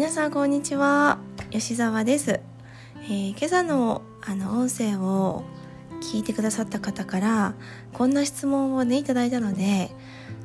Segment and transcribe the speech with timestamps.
[0.00, 1.18] 皆さんこんにちは。
[1.50, 2.40] 吉澤です、
[3.02, 5.44] えー、今朝のあの音声を
[6.00, 7.54] 聞いてくださった方から
[7.92, 9.90] こんな質問をねいただいたので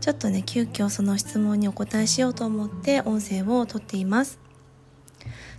[0.00, 4.38] ちょっとね急遽その質問にお答えしようと思って音声をとっています。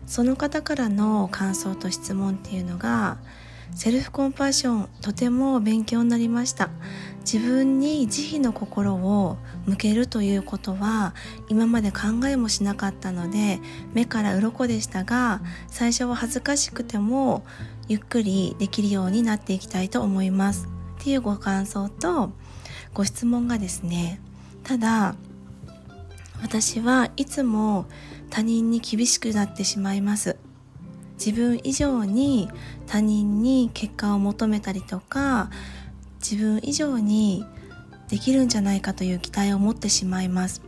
[0.05, 3.17] その方からの感想と質問っていうのが
[3.75, 6.69] セルフコンパッションとても勉強になりました。
[7.31, 11.15] 自分に慈悲の心を向けるということは
[11.47, 13.61] 今まで考えもしなかったので
[13.93, 17.45] 目から鱗でしたが最初は恥ずかしくても
[17.87, 20.67] ゆっくりできるようになっていきたいと思います。
[20.99, 22.31] っていうご感想と
[22.93, 24.19] ご質問がですね
[24.65, 25.15] ただ
[26.41, 27.85] 私はいつも
[28.29, 30.35] 他人に厳しくなってしまいます。
[31.17, 32.49] 自分以上に
[32.87, 35.49] 他人に結果を求めたりとか
[36.21, 37.45] 自分以上に
[38.09, 40.61] できるんじゃないかという期待を持ってしまいます。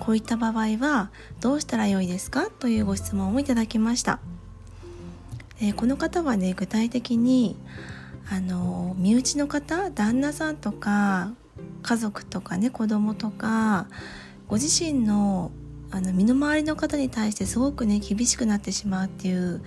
[0.00, 2.50] こういった場合はどうしたらよいですか？
[2.50, 4.18] というご質問をいただきました、
[5.60, 7.56] えー、この方はね具体的に
[8.30, 11.32] あの身内の方旦那さんとか
[11.82, 13.86] 家族とかね子供とか
[14.48, 15.50] ご自身の
[15.90, 19.62] あの身の回りの方に対してすごくね厳しくなってしまうっていう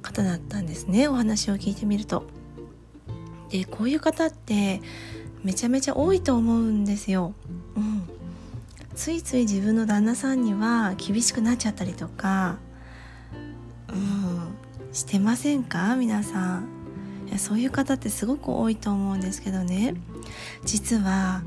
[0.00, 1.08] 方だったんですね。
[1.08, 2.24] お話を聞いてみると。
[3.58, 4.80] でこういう方って
[5.44, 7.34] めちゃめちゃ多いと思うんですよ。
[7.76, 8.02] うん、
[8.94, 12.58] ついつい自分の旦那さんには厳しくなっちゃったりとか、
[13.88, 14.54] うん、
[14.92, 15.96] してませんか？
[15.96, 16.68] 皆さん。
[17.28, 19.94] いやそういう方ってすごく多いと思うんですけどね。
[20.64, 21.42] 実は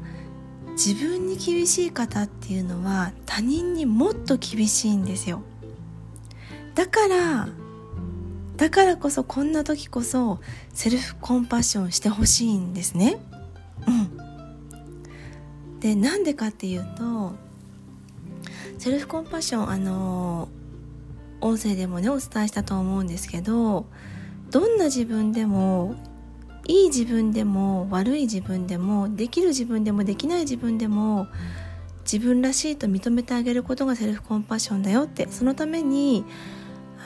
[0.71, 5.41] 自分に厳しい方っていうのは他人にもっと厳しいんですよ。
[6.75, 7.49] だから
[8.59, 10.41] だからこそこんな時こそ
[10.73, 13.17] セルフコンパッションしてほしいんですね。
[13.87, 17.35] うん、でなんでかっていうと
[18.77, 20.49] セルフコンパッションあの
[21.39, 23.85] 音声でもねお伝えしたと思うんですけど
[24.51, 25.95] どんな自分でも
[26.67, 31.27] いい自分でも悪い自分でもできる自分でもできない自分でも
[32.01, 36.25] 自分らしいと認めてあげることがセルフコンパッションだよってそのために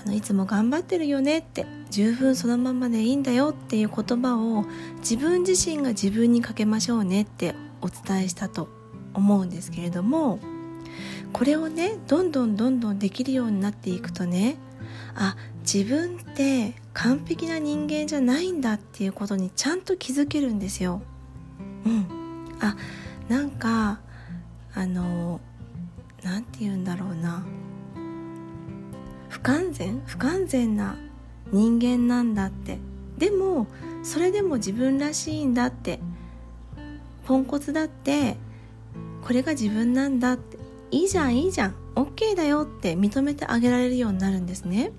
[0.06, 4.66] のいつも頑張ってるよねって十分そのままでいいんだよっていう言葉を
[5.00, 8.70] 自分自身が自分にかけましょうねってお伝えしたと
[9.14, 10.40] 思うんですけれども
[11.32, 14.58] これをねどんどんどんどんできるようになっていくとね
[15.16, 21.02] あ自分って完璧な人間じゃないんだっていうことにちゃんと気づけるんですよ。
[21.86, 22.06] うん、
[22.60, 22.76] あ
[23.30, 24.00] なんか
[24.74, 25.40] あの
[26.24, 27.46] 何て言うんだろうな
[29.34, 30.00] 不完全？
[30.06, 30.96] 不完全な
[31.52, 32.78] 人間なんだって。
[33.18, 33.66] でも
[34.04, 36.00] それでも自分らしいんだって。
[37.26, 38.38] ポンコツだって。
[39.24, 40.60] これが自分なんだって。
[40.92, 41.76] いいじゃんいいじゃん。
[41.96, 42.94] OK だよって。
[42.96, 44.92] 認めてあげられるようになるんですね。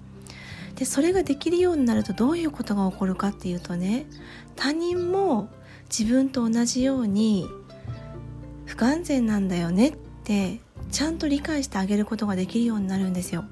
[0.75, 4.06] でそれができるようになるとどういうことが起こるかっていうとね。
[4.56, 5.49] 他人も
[5.97, 7.47] 自分と同じように
[8.66, 13.45] 不完全なんだよねってちゃんと理解してあげることができるようになるんですよ。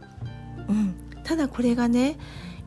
[0.72, 2.18] うん、ただこれがね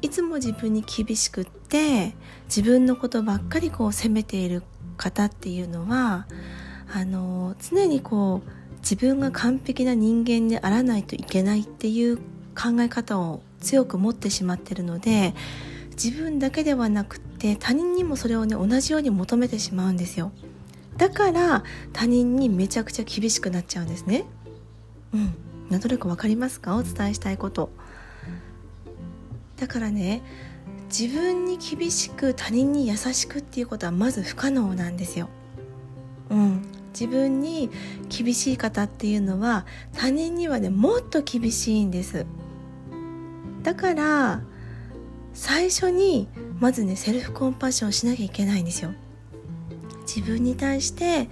[0.02, 2.14] いつも自分に厳しくって
[2.46, 4.64] 自分のことばっかりこう責めている
[4.98, 6.28] 方っていうのは
[6.94, 8.50] あの常にこう
[8.82, 15.34] 自分が完璧な人間であらないといけないっていう考え方を強く持ってしまってるので
[15.92, 20.32] 自分だけではなくって他人にもそれをね同じように求めてしまうんですよ。
[20.98, 24.26] だから他人にめちゃくちゃ厳しくなっちゃうんですね。
[25.14, 25.34] うん。
[25.70, 26.76] なんとなく分かりますか？
[26.78, 27.72] お伝えしたいこと。
[29.58, 30.22] だからね
[30.88, 35.30] 自分に厳しく他人に優しくっていうことはまず不可能なんですよ。
[36.30, 36.62] うん、
[36.92, 37.70] 自分に
[38.10, 42.26] 厳しい方っていうのは他人にはねもっと厳しいんです。
[43.64, 44.42] だから
[45.34, 46.28] 最初に
[46.60, 48.94] まずねセルフコンパッションしなきゃいけないんですよ。
[50.06, 51.30] 自分に対して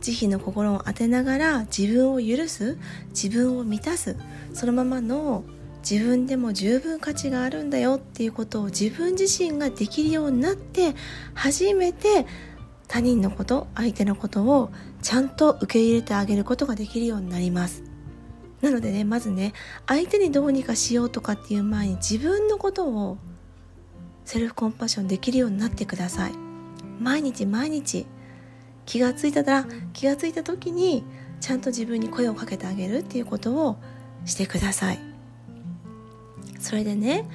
[0.00, 2.78] 慈悲の心を当てながら自分を許す
[3.10, 4.16] 自分を満たす
[4.52, 5.44] そのままの
[5.88, 10.94] 自分でも十分価値があるんだよっていうことを自分自身ができるようになって
[11.34, 12.26] 初めて
[12.88, 14.70] 他人のこと相手のことを
[15.02, 17.82] ちゃんと受け入れてあげることができるようになります。
[18.60, 19.52] なのでねまずね
[19.86, 23.18] 相手にどうにかしようとかっていう前に自分のことを
[24.24, 26.32] セルフコンパッションできるようになってください。
[26.98, 28.06] 毎日毎日
[28.84, 31.04] 気がついたら気がついた時に
[31.40, 33.76] ちゃんと自分に声をかけてあげるっていうことを
[34.24, 35.07] してください。
[36.58, 37.28] それでね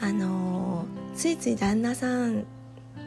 [0.00, 2.44] あのついつい旦那さん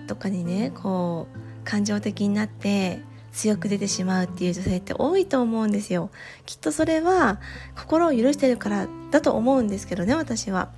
[0.07, 3.01] とかにねこう感情的になって
[3.31, 6.09] 強く出てしまうっていう女性って多いと思うんですよ。
[6.45, 7.39] きっとそれは
[7.77, 10.69] 心を許してるからだと思うんですけどね私は。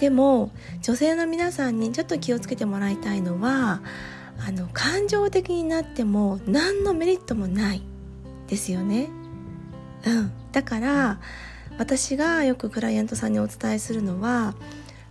[0.00, 0.50] でも
[0.80, 3.82] 女性の皆さんにちょっと気をつけてもらいたいのは
[4.46, 7.82] あの感情的になっても何のメリットもない
[8.46, 9.10] ですよね。
[10.06, 10.32] うん。
[10.52, 11.18] だから
[11.78, 14.54] 私がよくクライアントさんにお伝えするのは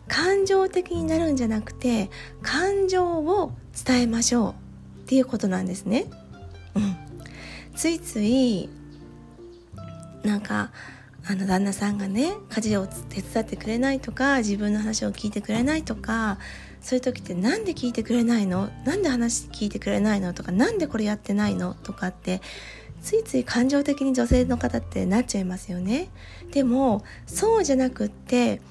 [0.08, 2.10] 感情的になるんじゃなくて
[2.42, 3.52] 感情を
[3.86, 4.54] 伝えましょうっ
[5.08, 6.06] ていうことなんですね。
[6.75, 6.96] うん、
[7.75, 8.69] ついつい
[10.24, 10.72] なんか
[11.25, 16.38] あの旦那さんがね家事を手伝ってくれないとか自分の話を聞いてくれないとか
[16.81, 18.70] そういう時って何で聞いてくれないの？
[18.86, 20.34] なんで話聞いてくれないの？
[20.34, 21.74] とか何でこれやってないの？
[21.74, 22.42] とかって
[23.02, 26.10] ついつい感情的に女性の方ってなっちゃいますよね。
[26.52, 28.62] でもそうじゃなくって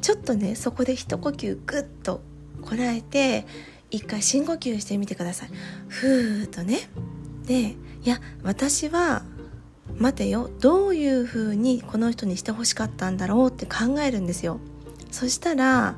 [0.00, 2.20] ちょっとねそこで一呼吸グッと
[2.62, 3.46] こらえて
[3.90, 5.50] 一回深呼吸してみてください。
[5.88, 6.88] ふーっとね。
[7.46, 9.22] でいや私は
[9.98, 10.50] 待てよ。
[10.60, 14.58] どういうふうにこの人にしてほしかったんだろうって考えるんですよ。
[15.10, 15.96] そしたら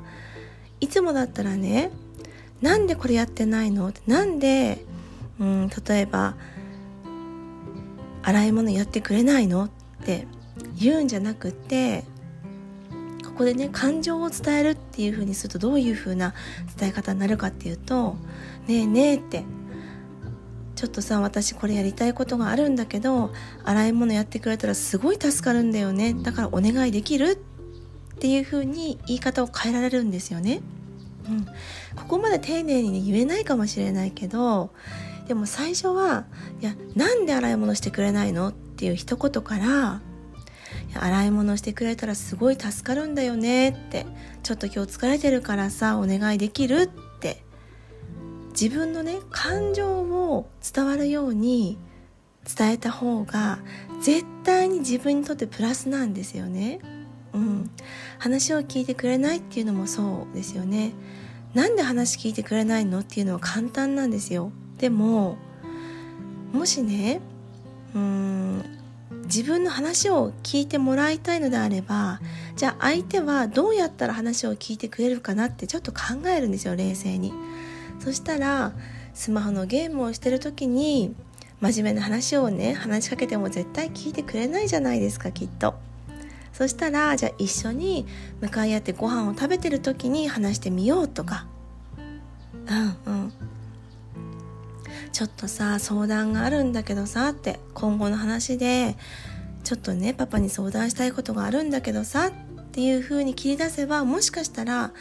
[0.80, 1.90] いつもだったらね
[2.60, 3.92] なんでこれやってないの？
[4.06, 4.84] なんで、
[5.40, 6.34] うん、例えば
[8.26, 9.66] 洗い物やってくれないの？
[9.66, 9.70] っ
[10.04, 10.26] て
[10.76, 12.04] 言うんじゃなくて
[13.24, 16.34] ここでね感情を伝えるっていう風にするとどういう風な
[16.76, 18.16] 伝え方になるかっていうと
[18.66, 19.44] 「ねえねえ」って
[20.74, 23.32] ちょっとさ私これやりたいことがあるんだけど
[23.64, 26.12] 洗い物やってくれたらすごい助かるんだよね。
[26.14, 27.38] だからお願いできる
[28.14, 30.62] っていう風に言い方を変えられるんですよね。
[31.28, 31.44] うん、
[31.96, 34.70] ここまで丁寧に、ね、言えないかもしれないけど
[35.26, 36.26] でも最初は
[36.60, 40.00] 「いやなんで洗い物してくれないの?」っていう一言から
[40.94, 44.06] 洗い物してくれたらすごい助かるんだよねって
[44.42, 47.42] ちょっと今日疲れてるからさお願いできるって
[48.50, 51.78] 自分のね感情を伝わるように
[52.56, 53.58] 伝えた方が
[54.00, 56.78] 絶対に自分にとってプラスなんですよね。
[57.34, 57.70] うん、
[58.18, 60.92] 話を聞いてくれないっていうのもそうですよね。
[61.54, 64.52] なんで話聞いてくれないのっていうのは簡単なんですよ。
[64.78, 65.36] でも
[66.52, 67.20] もしね
[67.94, 68.64] うん
[69.24, 72.20] 自分の話を聞いてもらいたいのであれば
[72.56, 77.32] じゃあ相手はどうやったら話を聞いてくれるかなってちょっと考えるんですよ冷静に。
[77.98, 78.72] そしたら
[79.14, 81.14] スマホのゲームをしてる時に
[81.60, 85.74] 真面目な話をね話しかけても絶対聞いてくれないじゃないですかきっと。
[86.52, 88.06] そしたらじゃあ一緒に
[88.40, 91.46] 向かい合ってご飯を食べてる時に話してみようとか。
[93.06, 93.32] うんうん。
[95.16, 98.96] ちょっとさ相談があるんだけどさって今後の話で
[99.64, 102.32] ちょっとねパパに相談したいことがあるんだけどさっ
[102.72, 104.92] ていう風に切り出せばもしかしたら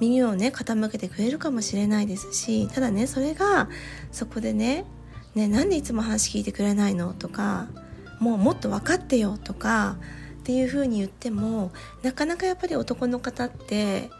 [0.00, 3.68] 耳をね傾けてくれるかもしれないですしただねそれが
[4.10, 4.86] そこでね
[5.36, 7.68] 「ねなんでいつも話聞いてくれないの?」とか
[8.18, 9.98] 「もうもっと分かってよ」とか
[10.40, 11.70] っていう風に言っても
[12.02, 14.10] なかなかやっぱり男の方って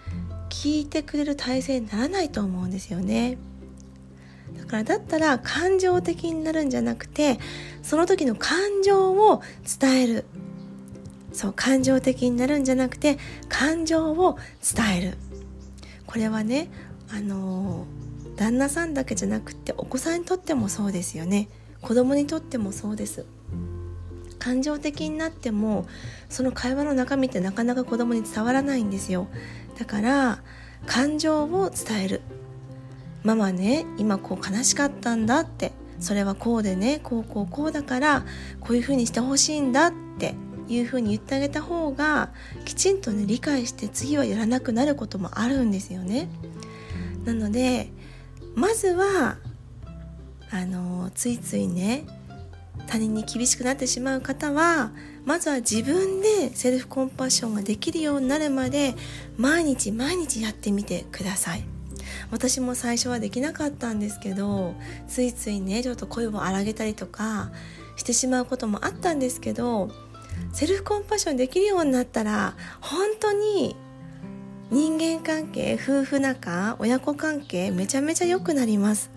[0.48, 3.36] 聞いてくれる体制にならないと思うんですよね。
[4.58, 7.38] だからだったら感情的になるんじゃなくて
[7.82, 9.42] その時の感情を
[9.80, 10.24] 伝える。
[11.32, 13.18] そう感情的になるんじゃなくて
[13.48, 14.36] 感情を
[14.76, 15.18] 伝える。
[16.06, 16.70] これはね
[17.08, 17.86] あの
[18.36, 21.48] 旦那さんだけじゃなくてお子さんにとってもそうですよね。
[21.80, 23.26] 子供にとってもそうです。
[24.38, 25.86] 感情的になっても
[26.28, 29.28] その会話の中身ってなかなか子供に伝わらないんですよ。
[29.78, 30.42] だから
[30.86, 32.22] 感情を伝える。
[33.22, 38.24] ママね今こう悲しかったんだってそれはこうでねこうこうこうだから
[38.60, 40.34] こういうふうにしてほしいんだって
[40.68, 42.30] いうふうに言ってあげた方が
[42.64, 46.28] きちんとね理解して次はやらなくなることもあるんですよね。
[47.24, 47.90] なので
[48.54, 49.36] まずは
[50.50, 52.04] あのついついね
[52.86, 54.90] 他人に厳しくなってしまう方は
[55.24, 58.94] まずは自分でセルフコンパッションができるようになるまで
[59.36, 61.79] 毎日毎日やってみてください。
[62.30, 64.74] 私も最初はできなかったんですけど
[65.08, 67.50] ついついねちょっと声を荒げたりとか
[67.96, 69.90] してしまうこともあったんですけど
[70.52, 73.76] セルフコンパッションできるようになったら本当に
[74.70, 79.10] 人間関係夫婦仲親子関係めちゃめちゃ良くなります。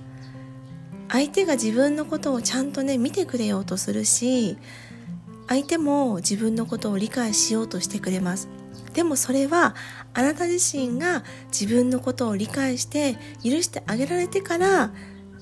[1.10, 4.58] 相手が自分のことをちゃんとね見てくれようとするし
[5.48, 8.48] 相手も自分のことを理解しようとしてくれます。
[8.94, 9.76] でもそれは
[10.14, 14.92] あなた自身が自分のことを理解して許してあげられてから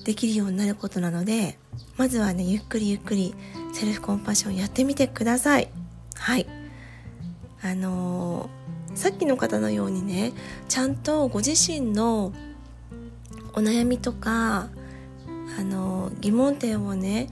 [0.04, 1.58] できるようになることなので
[1.96, 3.34] まずはねゆっくりゆっくり
[3.72, 5.68] セルフコンパッションやってみてください。
[6.14, 6.46] はい。
[7.64, 10.32] あのー、さっきの方のようにね
[10.68, 12.32] ちゃんとご自身の
[13.54, 14.68] お悩みとか
[15.58, 17.28] あの疑問点をね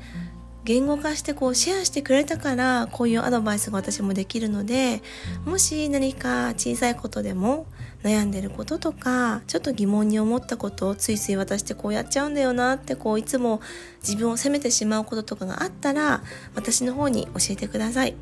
[0.64, 5.02] 言語化してこうシェアしてくれたからこういうアドバイスが私もできるので
[5.46, 7.66] もし何か小さいことでも
[8.02, 13.60] 悩んでることとかちょっと疑問に思ったことをついつい私ってこうやっちゃうんだよなってこういつも
[14.02, 16.22] 自分を責めてしまうこととかがあったら
[16.54, 18.16] 私の方に教えてください。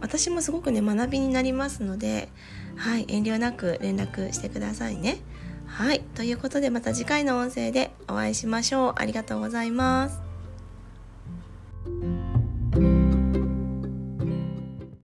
[0.00, 2.28] 私もすごくね学びになりますので
[2.76, 5.18] はい遠慮なく連絡してくださいね。
[5.66, 8.92] はいということでまた次回の音声でお会いしましょう。
[8.96, 10.33] ありがとうございます。
[11.84, 12.13] Thank you.